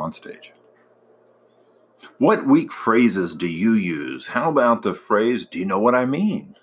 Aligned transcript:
them 0.00 0.06
on 0.06 0.12
stage. 0.12 0.52
What 2.18 2.46
weak 2.46 2.72
phrases 2.72 3.34
do 3.34 3.46
you 3.46 3.72
use? 3.72 4.26
How 4.26 4.50
about 4.50 4.82
the 4.82 4.94
phrase, 4.94 5.46
do 5.46 5.58
you 5.58 5.64
know 5.64 5.78
what 5.78 5.94
I 5.94 6.06
mean? 6.06 6.56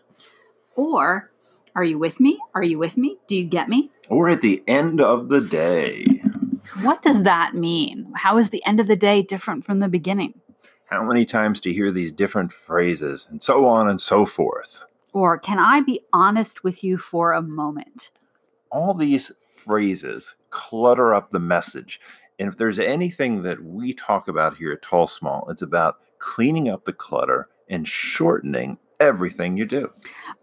Or, 0.76 1.32
are 1.76 1.84
you 1.84 2.00
with 2.00 2.20
me? 2.20 2.40
Are 2.56 2.64
you 2.64 2.80
with 2.80 2.98
me? 2.98 3.18
Do 3.28 3.36
you 3.36 3.46
get 3.46 3.70
me? 3.70 3.92
Or 4.10 4.30
at 4.30 4.42
the 4.42 4.64
end 4.68 5.02
of 5.02 5.30
the 5.30 5.42
day. 5.42 6.06
What 6.82 7.02
does 7.02 7.24
that 7.24 7.54
mean? 7.54 8.12
How 8.16 8.38
is 8.38 8.50
the 8.50 8.66
end 8.66 8.80
of 8.80 8.88
the 8.88 8.96
day 8.96 9.22
different 9.22 9.66
from 9.66 9.80
the 9.80 9.88
beginning? 9.88 10.40
How 10.86 11.04
many 11.04 11.26
times 11.26 11.60
do 11.60 11.70
you 11.70 11.76
hear 11.76 11.92
these 11.92 12.12
different 12.12 12.52
phrases 12.52 13.28
and 13.30 13.42
so 13.44 13.66
on 13.66 13.90
and 13.90 14.00
so 14.00 14.26
forth? 14.26 14.84
Or, 15.14 15.38
can 15.38 15.60
I 15.60 15.82
be 15.82 16.02
honest 16.14 16.64
with 16.64 16.84
you 16.84 16.98
for 16.98 17.32
a 17.32 17.42
moment? 17.42 18.12
All 18.72 18.94
these 18.94 19.32
phrases 19.56 20.36
clutter 20.50 21.14
up 21.14 21.32
the 21.32 21.40
message. 21.40 22.00
And 22.40 22.50
if 22.50 22.58
there's 22.58 22.80
anything 22.80 23.44
that 23.44 23.64
we 23.64 23.94
talk 23.94 24.28
about 24.28 24.58
here 24.58 24.72
at 24.72 24.82
Tall 24.82 25.08
Small, 25.08 25.48
it's 25.50 25.62
about 25.62 25.98
cleaning 26.20 26.70
up 26.70 26.86
the 26.86 26.94
clutter 26.94 27.50
and 27.70 27.88
shortening 27.88 28.78
everything 29.00 29.58
you 29.58 29.66
do. 29.66 29.90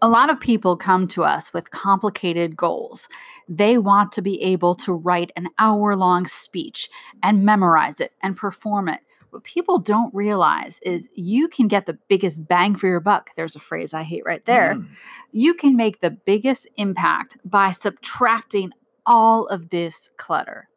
A 0.01 0.07
lot 0.07 0.29
of 0.29 0.39
people 0.39 0.77
come 0.77 1.07
to 1.09 1.23
us 1.23 1.53
with 1.53 1.71
complicated 1.71 2.55
goals. 2.55 3.07
They 3.49 3.77
want 3.77 4.11
to 4.13 4.21
be 4.21 4.41
able 4.41 4.75
to 4.75 4.93
write 4.93 5.31
an 5.35 5.49
hour 5.59 5.95
long 5.95 6.25
speech 6.27 6.89
and 7.23 7.45
memorize 7.45 7.99
it 7.99 8.11
and 8.21 8.35
perform 8.35 8.89
it. 8.89 8.99
What 9.31 9.43
people 9.43 9.79
don't 9.79 10.13
realize 10.13 10.79
is 10.83 11.09
you 11.13 11.49
can 11.49 11.67
get 11.67 11.85
the 11.85 11.97
biggest 12.07 12.47
bang 12.47 12.75
for 12.75 12.87
your 12.87 13.01
buck. 13.01 13.31
There's 13.35 13.55
a 13.55 13.59
phrase 13.59 13.93
I 13.93 14.03
hate 14.03 14.23
right 14.25 14.45
there. 14.45 14.75
Mm. 14.75 14.87
You 15.33 15.53
can 15.53 15.75
make 15.75 15.99
the 15.99 16.11
biggest 16.11 16.67
impact 16.77 17.37
by 17.43 17.71
subtracting 17.71 18.71
all 19.05 19.45
of 19.47 19.69
this 19.69 20.09
clutter. 20.15 20.69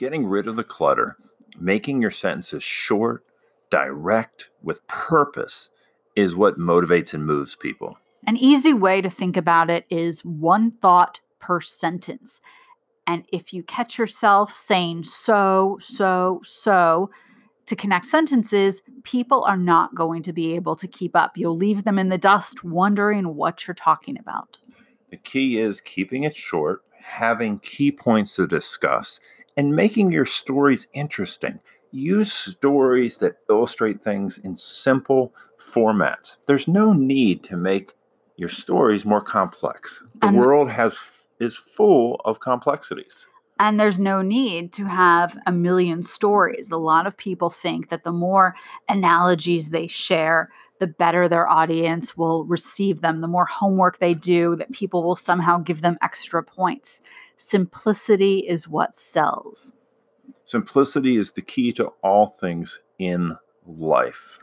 Getting 0.00 0.26
rid 0.26 0.48
of 0.48 0.56
the 0.56 0.64
clutter, 0.64 1.18
making 1.58 2.00
your 2.00 2.10
sentences 2.10 2.62
short, 2.62 3.22
direct, 3.68 4.48
with 4.62 4.86
purpose 4.86 5.68
is 6.16 6.34
what 6.34 6.56
motivates 6.56 7.12
and 7.12 7.26
moves 7.26 7.54
people. 7.54 7.98
An 8.26 8.38
easy 8.38 8.72
way 8.72 9.02
to 9.02 9.10
think 9.10 9.36
about 9.36 9.68
it 9.68 9.84
is 9.90 10.24
one 10.24 10.70
thought 10.70 11.20
per 11.38 11.60
sentence. 11.60 12.40
And 13.06 13.26
if 13.30 13.52
you 13.52 13.62
catch 13.62 13.98
yourself 13.98 14.54
saying 14.54 15.04
so, 15.04 15.78
so, 15.82 16.40
so 16.44 17.10
to 17.66 17.76
connect 17.76 18.06
sentences, 18.06 18.80
people 19.02 19.44
are 19.44 19.58
not 19.58 19.94
going 19.94 20.22
to 20.22 20.32
be 20.32 20.54
able 20.54 20.76
to 20.76 20.88
keep 20.88 21.14
up. 21.14 21.36
You'll 21.36 21.58
leave 21.58 21.84
them 21.84 21.98
in 21.98 22.08
the 22.08 22.16
dust 22.16 22.64
wondering 22.64 23.34
what 23.34 23.66
you're 23.66 23.74
talking 23.74 24.18
about. 24.18 24.56
The 25.10 25.18
key 25.18 25.58
is 25.58 25.82
keeping 25.82 26.24
it 26.24 26.34
short, 26.34 26.84
having 27.02 27.58
key 27.58 27.92
points 27.92 28.34
to 28.36 28.46
discuss, 28.46 29.20
and 29.60 29.76
making 29.76 30.10
your 30.10 30.24
stories 30.24 30.86
interesting. 30.94 31.60
Use 31.92 32.32
stories 32.32 33.18
that 33.18 33.36
illustrate 33.50 34.02
things 34.02 34.38
in 34.38 34.56
simple 34.56 35.34
formats. 35.60 36.38
There's 36.46 36.66
no 36.66 36.94
need 36.94 37.44
to 37.44 37.58
make 37.58 37.92
your 38.38 38.48
stories 38.48 39.04
more 39.04 39.20
complex. 39.20 40.02
The 40.22 40.28
And- 40.28 40.38
world 40.38 40.70
has 40.70 40.96
is 41.40 41.56
full 41.56 42.22
of 42.24 42.40
complexities. 42.40 43.26
And 43.58 43.78
there's 43.78 43.98
no 43.98 44.22
need 44.22 44.72
to 44.74 44.86
have 44.86 45.36
a 45.46 45.52
million 45.52 46.02
stories. 46.02 46.70
A 46.70 46.78
lot 46.78 47.06
of 47.06 47.18
people 47.18 47.50
think 47.50 47.90
that 47.90 48.04
the 48.04 48.12
more 48.12 48.54
analogies 48.88 49.68
they 49.68 49.88
share, 49.88 50.48
the 50.80 50.88
better 50.88 51.28
their 51.28 51.48
audience 51.48 52.16
will 52.16 52.44
receive 52.46 53.00
them. 53.00 53.20
The 53.20 53.28
more 53.28 53.44
homework 53.44 53.98
they 53.98 54.14
do, 54.14 54.56
that 54.56 54.72
people 54.72 55.04
will 55.04 55.16
somehow 55.16 55.58
give 55.58 55.82
them 55.82 55.96
extra 56.02 56.42
points. 56.42 57.00
Simplicity 57.36 58.40
is 58.40 58.66
what 58.66 58.96
sells. 58.96 59.76
Simplicity 60.44 61.16
is 61.16 61.32
the 61.32 61.42
key 61.42 61.72
to 61.74 61.92
all 62.02 62.26
things 62.26 62.80
in 62.98 63.36
life. 63.66 64.40